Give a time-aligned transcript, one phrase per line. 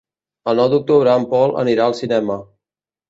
[0.53, 2.39] El nou d'octubre en Pol anirà al cinema.